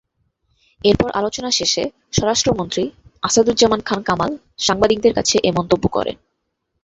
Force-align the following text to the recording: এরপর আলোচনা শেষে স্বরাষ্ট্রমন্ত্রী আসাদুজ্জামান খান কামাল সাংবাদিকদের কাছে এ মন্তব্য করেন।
এরপর 0.81 1.09
আলোচনা 1.11 1.49
শেষে 1.51 1.83
স্বরাষ্ট্রমন্ত্রী 2.13 2.83
আসাদুজ্জামান 3.23 3.81
খান 3.81 3.99
কামাল 4.03 4.31
সাংবাদিকদের 4.59 5.13
কাছে 5.15 5.35
এ 5.39 5.51
মন্তব্য 5.57 5.85
করেন। 5.87 6.15